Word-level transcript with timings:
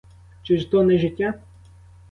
Чи 0.43 0.57
ж 0.59 0.71
то 0.71 0.83
не 0.83 0.99
життя? 0.99 1.33